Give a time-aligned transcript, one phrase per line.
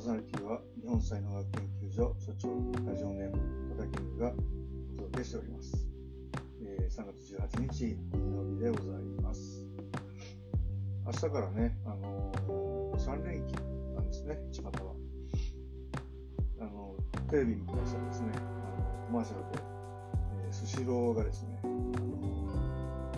[0.00, 2.48] ーソナリティは日本才能学研究所所長
[2.88, 4.32] ラジオネーム戸田キングが
[4.94, 5.86] お届けしております。
[6.64, 9.66] えー、3月18日金曜日でございます。
[11.04, 13.54] 明日からね、あのー、3連休
[13.94, 14.70] なんですね、巷は。
[16.60, 16.96] あの、
[17.28, 19.62] テレビ見てましたらですね、あのコマーシャルで、
[20.46, 21.72] えー、スシローがですね、あの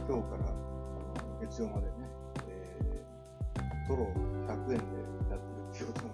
[0.08, 1.92] 今日からあの月曜までね、
[2.48, 4.02] えー、トロ
[4.48, 4.74] 100円で
[5.30, 6.11] やってるっていうこと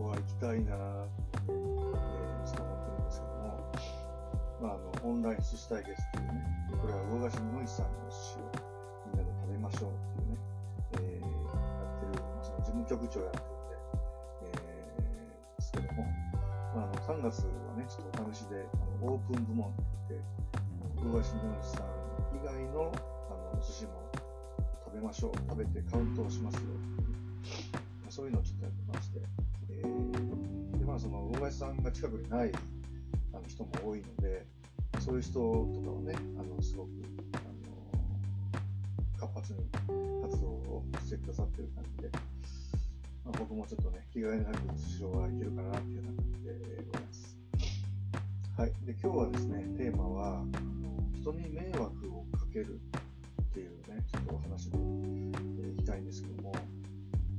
[0.00, 0.74] なんで、うわ、行きたいな。
[0.74, 1.06] ぁ、
[1.48, 3.72] えー、ちょっと思ってるんですけども、
[4.60, 6.46] まあ、あの、オンライン寿司対決っていうね、
[6.80, 8.48] これは魚河岸の市さんの寿司を
[9.06, 10.40] みんなで食べましょうっていうね、
[10.92, 13.78] えー、やってる、まあその事務局長やってるんで、
[14.44, 16.04] えー、ですけども、
[16.74, 20.30] まあ、あの、3月はね、ちょっとお試しで、あのオープン部門って言って、
[20.96, 22.00] 魚河岸の市さん
[22.36, 22.92] 以外の
[23.28, 24.10] あの寿司も
[24.84, 26.60] 食べましょう、食べてカウントをしますよ、
[28.08, 28.89] そういうのをちょっとやって、
[31.00, 32.52] その大林さんが近くにない
[33.32, 34.44] あの人も多いので、
[34.98, 35.40] そういう人と
[35.82, 36.90] かをね、あのすごく
[37.32, 37.38] あ
[38.52, 39.60] の活発に
[40.22, 42.10] 活動をしてくださってる感じで、
[43.24, 46.52] まあ、僕もちょっとね、気概なく市場はいけるかなっていうような感じで
[46.84, 47.38] ございます。
[48.58, 50.50] はい、で今日はですね、テーマは、あの
[51.14, 52.78] 人に迷惑をかける
[53.42, 54.76] っていうね、ちょっとお話を
[55.66, 56.52] いきたいんですけども、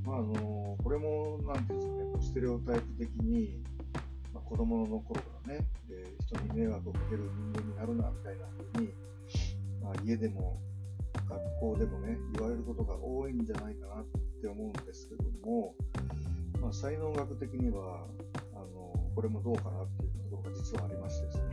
[0.04, 3.60] まあ、あのこれも、なんていうんですかね、ステレオタイプ的に、
[4.34, 8.94] まあ、子供の頃からね、え人に迷惑をかける人間になるな、みたいな風に、
[9.84, 10.62] まあ、家でも
[11.28, 14.06] 学校でもね、言われることが多いんじゃないかなっ
[14.42, 15.76] て思うんですけども、
[16.62, 18.06] まあ、才能学的には、
[18.54, 21.44] あのこれもどうかなっていうところが実はありましてですね、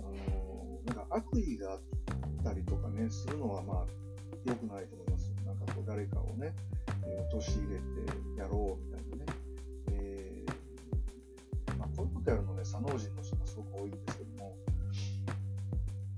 [0.00, 1.80] あのなんか悪意があっ
[2.42, 3.86] たりとかね、するのはまあ
[4.44, 5.32] 良くないと思います。
[5.46, 6.52] なんかこう誰かをね、
[7.06, 7.82] えー、陥れて
[8.40, 9.32] やろうみたいなね。
[9.90, 14.56] えー、まあ、こういうことやるのね、左脳人の人がすごく多いんですけども、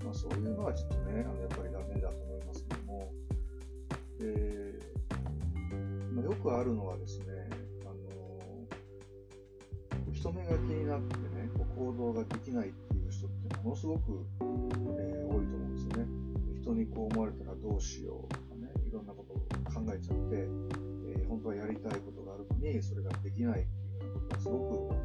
[0.03, 3.11] まあ、そういうのはちょっとね、あのやっぱりダメだと思いますけども、
[4.21, 7.25] えー、まあ、よくあるのはですね、
[7.85, 7.95] あの
[10.13, 14.49] 人目が気になってね、こう行動ができないっていう人ってものすごく、えー、多いと
[15.35, 16.07] 思うんですよね。
[16.61, 19.37] 人にこう思われたらどうしようとかね、いろんなことを
[19.73, 20.47] 考えちゃって、
[21.47, 23.65] はやりたいことがあるのに、それができないっ
[23.99, 25.01] ていうことがすごく多くて、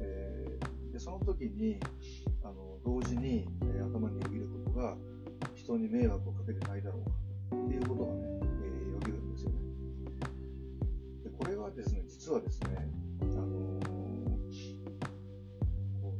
[0.00, 1.78] えー、でその時に、
[2.42, 4.96] あの同時に、えー、頭によぎることが、
[5.54, 7.10] 人に迷惑をかけてないだろうか
[7.56, 8.22] っていうことがね、
[8.64, 9.56] えよぎるんですよね。
[11.24, 12.88] でこれはですね、実はですね、
[13.20, 13.80] あの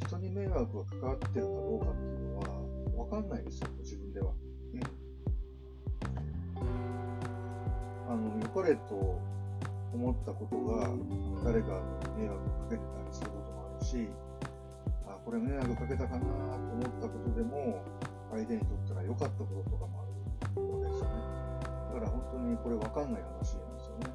[0.07, 4.33] 人に迷惑がかかってるかどうかっていうのは、わかんないですよ、自分では。
[8.49, 9.21] あの良かれと
[9.93, 10.91] 思ったことが
[11.45, 11.81] 誰か
[12.17, 14.09] に迷惑をかけてたりすることもあるし
[15.07, 17.85] あこれ迷惑かけたかなと思ったことでも
[18.31, 21.17] 相手にとったら良かったこととかもあるわけですよね。
[21.89, 24.13] だから本当にこれ分かんない話なんですよね。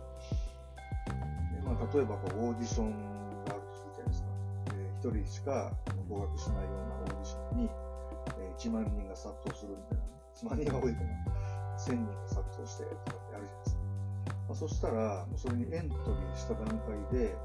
[1.57, 2.93] で、まあ、例えばこうオーディション
[3.45, 4.29] があるとするじゃないですか、
[4.77, 5.73] え、1人しか
[6.07, 7.69] 合格しないようなオーディションに、
[8.37, 10.13] え、1万人が殺到するみたいな。
[10.35, 11.33] 1万人が多いかな
[11.77, 13.72] 1000人が殺到してとかってあるじゃないですか。
[14.47, 17.35] まあ、そしたら、それにエントリーした段階で、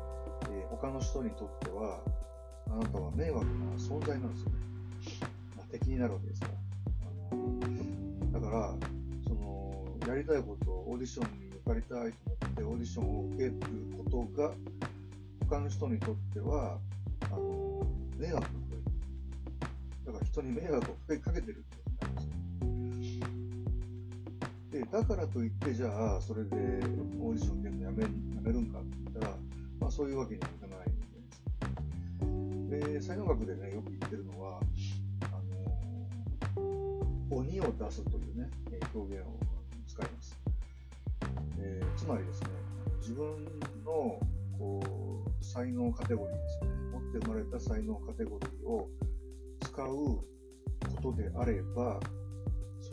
[0.51, 2.01] えー、他の人にとっては、
[2.71, 4.57] あなたは迷惑な存在なんですよね。
[5.57, 6.53] まあ、敵になるわけですから。
[7.31, 8.75] あのだから、
[9.27, 13.55] その、やりたいことをオーディションに受かりたいと思ってオーディションを受ける
[14.05, 14.53] ことが、
[15.49, 16.79] 他の人にとっては、
[17.31, 17.87] あの、
[18.19, 18.45] 迷惑なこ
[20.05, 21.88] とだから人に迷惑をかけてるって
[24.79, 28.09] で、だからといって、じゃあ、それでオーディション出るのやめや
[28.41, 29.37] めるんかって言ったら、
[29.81, 30.89] まあ、そういうわけにはいかない
[32.71, 34.61] で、で、才能学でね、よく言ってるのは、
[35.23, 36.67] あの
[37.31, 38.49] 鬼を出すというね、
[38.95, 39.41] 表現を
[39.89, 40.39] 使います。
[41.59, 42.49] え、つまりですね、
[43.01, 43.25] 自分
[43.85, 44.21] の
[44.59, 44.81] こ
[45.27, 48.89] う才能カテゴリーですね、持って生まれた才能カテゴリーを
[49.61, 50.23] 使うこ
[51.03, 51.99] とであれば、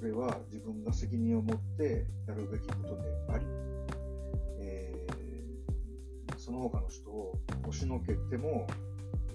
[0.06, 3.02] れは自分が責任を持ってやるべきことで
[3.34, 3.46] あり、
[4.60, 7.38] えー、その他の人を
[7.68, 8.68] 押しのけても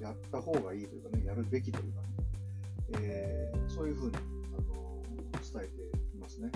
[0.01, 2.09] やった方がいいというかね、やるべきというかね、
[3.03, 4.21] えー、そういうふうに、あ
[4.75, 5.03] の
[5.53, 6.51] 伝えていますね。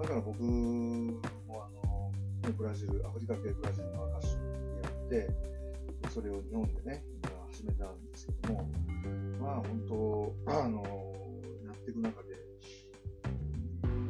[0.00, 1.18] だから僕も
[1.48, 2.12] あの、
[2.56, 4.32] ブラジル、アフリカ系ブラジルの歌手に
[4.82, 5.30] やって、
[6.10, 8.68] それを日本でね、今始めたんですけども、
[9.40, 10.99] まあ本当、あの、
[11.90, 12.30] っていく中で、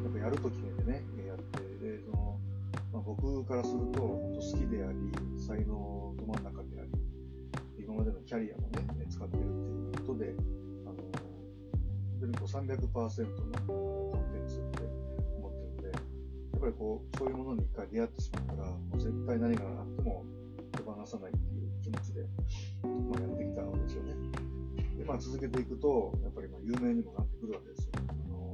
[0.05, 2.39] やっぱやると決めてね、やって、で、その、
[2.93, 4.99] まあ、僕からすると、本当好きであり、
[5.39, 6.91] 才能ど真ん中であり、
[7.83, 10.35] 今までのキャリアもね、使ってるっていうことで、
[10.85, 12.93] あの、本当にこう300%の
[13.67, 14.83] コンテンツって
[15.37, 15.99] 思ってるんで、や
[16.59, 20.25] っぱりこう、そういうものに一回出会ってしまったら、もう絶対何があっても
[20.73, 22.27] 手放さないっていう気持ちで、
[22.83, 24.50] まあ、やってきたわけですよね。
[25.01, 27.93] で、まあ、続けていくと、やっぱりまあ有名にもなってくるわけですよ。
[27.97, 28.53] あの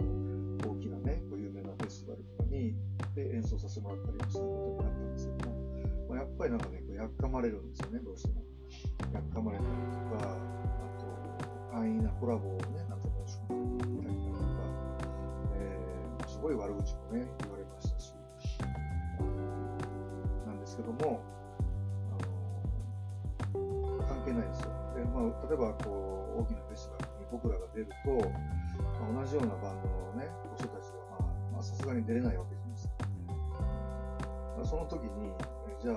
[0.63, 2.75] 大きなね、こう有名なフェスティバルとかに
[3.17, 5.57] で演奏させてもらったりもすることになったんですけども、
[6.09, 8.47] まあ、やっぱりなんかね、こうやっかまれるんですよね、どうしても。
[9.13, 14.39] やっかまれたりとか、あと、安易なコラボをね、なんか申し込んでみたりとか、
[15.59, 18.15] えー、すごい悪口もね、言われましたし、
[20.47, 21.27] なんですけども、
[24.27, 24.71] けないですよ。
[24.99, 28.29] でまあ、例えばこう大きなフェスティバルに僕らが出ると、
[29.01, 32.93] まあ、同じようなバンドのね、人たちはさすがに出れないわけじゃないですか。
[34.57, 35.33] まあ、その時に、
[35.69, 35.95] えじゃ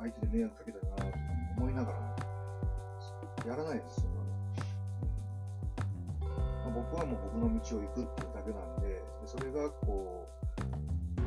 [0.00, 1.18] 相手で迷惑かけたなと
[1.56, 1.98] 思いながら、
[3.46, 4.24] やらないです、そんなの。
[6.64, 10.26] まあ、僕はもう僕の道を行くっていうだけなんで、でそれがこ
[11.16, 11.20] う、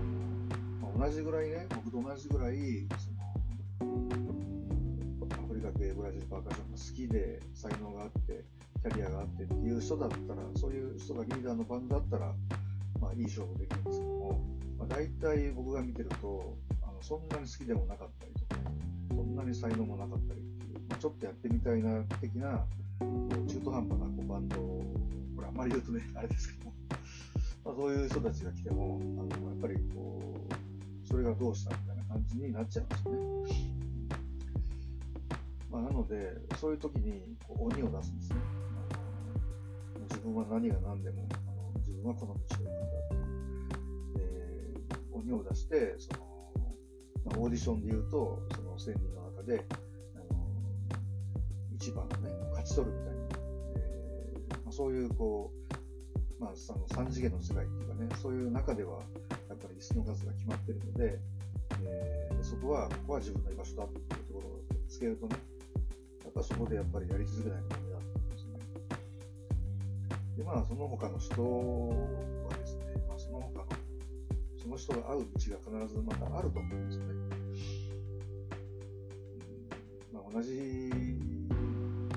[0.83, 2.88] まあ、同じぐらいね、僕と同じぐらい、
[6.07, 8.45] かけブラジルパーカッションが好きで才能があって
[8.81, 12.33] キャリアがあってっていう人だったらそういう人がリーダーのバンドだったら、
[13.01, 14.42] まあ、いい勝負できるんですけども、
[14.80, 18.62] まあ、大体僕が見てるとあのそんなに好きでもなかったりとか
[19.09, 22.63] そんなに才能もなかったりっていう、まあ、ちょっとやってみたいな的な
[23.48, 24.83] 中途半端なこうバンドを
[25.36, 26.74] これあんまり言うとね あれですけども、
[27.65, 30.21] まあ、そういう人たちが来てもあのやっぱりこ
[31.04, 33.86] うそれがどうしたみたいな感じになっちゃうんですよね。
[35.77, 38.38] まあ、なので、そういう時にこう鬼を出すんですね。
[40.09, 44.18] 自分は何が何でもあの自分はこの道を行くんだと。
[44.18, 44.25] で
[45.12, 46.27] 鬼を出して、その
[47.25, 49.65] まあ、オーディションで言うと、その1000人の中で、
[50.15, 50.39] あの
[51.75, 53.21] 一番をね、勝ち取るみたいな、
[53.75, 54.33] え
[54.65, 55.51] まあ、そういうこ
[56.39, 59.01] う、まあ、その3次元の世界っていうかね、そういう中では、
[59.47, 61.19] やっぱり椅子の数が決まってるので、
[61.83, 65.35] えー、そこは、ここは自分の居場所だっていうところをつけるとね、
[66.37, 68.59] ぱそこでやっぱりやり続けないとダメだったんですね。
[70.37, 73.65] で、まあ、その他の人はですね、まあ、その他の、
[74.61, 77.05] その人が会う道が必ずまたあると思うんですね。
[77.05, 77.29] うん
[80.13, 80.91] まあ、同じ、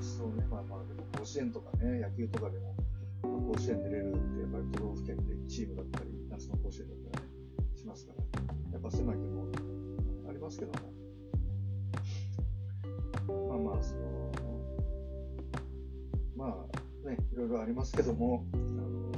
[0.03, 2.75] そうね、まあまあ、でも甲子園とかね、野球とかでも、
[3.23, 4.90] 甲子園出れるって、やっぱり都道
[17.51, 19.13] ろありますけども、あの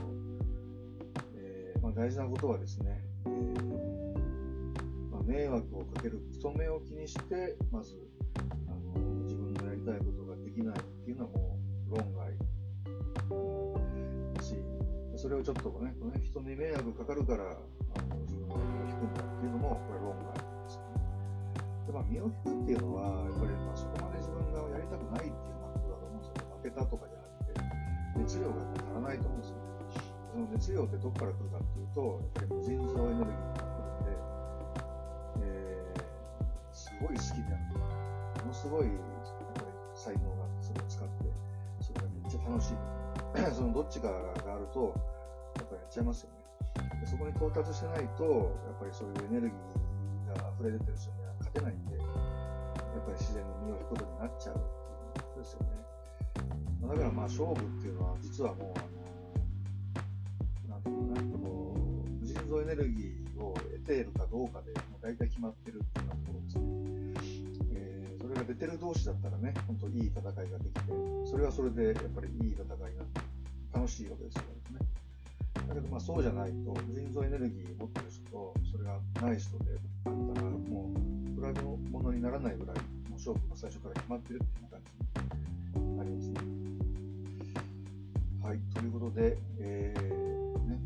[1.36, 3.32] えー、まあ、大事なことはですね、えー、
[5.10, 7.96] まあ、迷惑をかける人目を気にして、まず
[8.38, 11.58] あの自分のやりたいことができないっていうのはも
[11.90, 12.32] う論外
[14.36, 14.56] だし、
[15.16, 17.46] それをちょっとね、この人に迷惑かかるからあ
[18.14, 20.84] の自分の身を引くんだっていうのも、これ論外ですね。
[21.86, 25.52] でまあ、身を引くっていうのは、やっぱりまあそこまで自分がやりたくないっていう
[26.62, 27.11] けたとかじゃなくて、熱
[28.42, 29.62] 量が足らないと思うんですよ。
[30.32, 34.16] その熱量ってどこから来るかっていうと、やっぱり無尽蔵エネルギーが来るんで、
[35.42, 37.92] えー、すごい好きである。
[38.42, 38.96] ものすごい、やっ
[39.54, 41.30] ぱり才能が、それを使って、
[41.80, 42.76] それがめっちゃ楽しい。
[43.54, 44.94] そのどっちかがあると、
[45.56, 46.42] やっぱりやっちゃいますよね。
[47.00, 54.58] でそこに到達してないと、やっぱりそういうエネルギーが溢れ出てる人には勝てないんで、やっぱり自然に身を引くことになっちゃうっ
[55.12, 55.82] ていうことですよね。
[56.80, 58.80] まだからまあ勝負っていうのは実はもうあ
[60.68, 70.80] のなんていうかなこう無尽蔵エネルギーを得ているかどうかでもう大体決まってるっていうようなところですね、え、それが出てる同士だったらね本当いい戦いができて
[71.24, 73.20] それはそれでやっぱりいい戦いになって
[73.72, 74.52] 楽しいわけですよね。
[75.68, 79.64] だけどまあそうじゃないと無尽蔵エネルギー持ってる人とそれがない人で
[80.04, 85.31] あったらもう比べ物にならないぐらいもう勝負が最初から決まってるっていう感じ。
[86.02, 86.40] になりますね。
[88.42, 90.00] はい、ということで、えー、
[90.68, 90.78] ね、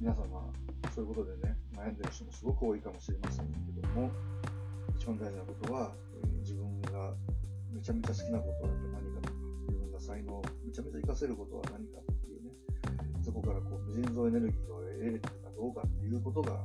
[0.00, 0.50] 皆様、
[0.94, 4.10] そういうことでね、悩んでる人もすごく多いかもしれませんけども、
[4.96, 5.92] 一番大事なことは、
[6.22, 7.14] えー、自分が
[7.72, 9.34] めちゃめちゃ好きなことは何かとか、
[9.68, 12.50] 自分が才能をめちゃめちゃ活かせることは何かっていうね、
[13.22, 16.58] そこからこう無尽蔵エネルギーを得れてるかどうかっていうことが、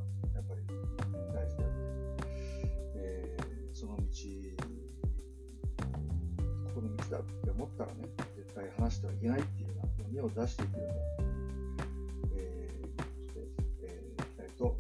[7.10, 10.96] だって思ったらね、絶回話してはいけないっていうような目を出していけるんだ
[12.38, 13.40] えー、して
[13.84, 14.76] えー、いきたいと、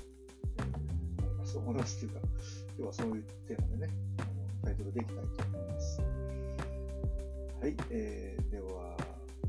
[0.57, 1.57] えー、思います。
[1.57, 2.31] 思いますというか、今
[2.77, 4.27] 日はそういうテーマでね、あの
[4.63, 6.01] タイトルでいきたいと思います。
[7.61, 8.97] はい、えー、では、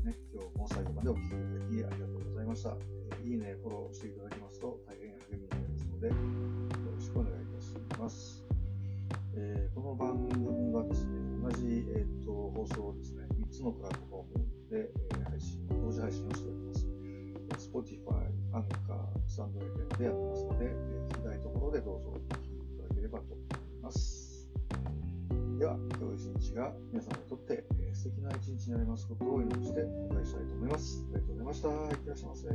[0.03, 2.69] ね、今日も最後までお聴きいただきありがとうございました。
[2.69, 6.13] えー、いいね、フォローしていただきますと大変励みになりますので、よ
[6.95, 8.43] ろしくお願いいたします。
[9.35, 11.16] えー、この番組はですね、
[12.57, 16.87] 放送をですね、3つのプラットフォームで、え、配信、同時配信をしております。
[17.69, 24.49] Spotify、Anchor、StandFM でやってますので、えー、聞きたいところでどうぞお聞きいただければと思います。
[25.59, 31.05] では、今日一日が皆様にとって、えー、素敵な一日になりますことを祈りしてお願いしたいと思います。
[31.05, 31.69] ありがとうございました。
[31.69, 32.47] いってらっしゃいませ。